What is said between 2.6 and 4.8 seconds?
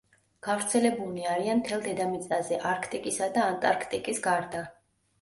არქტიკისა და ანტარქტიკის გარდა.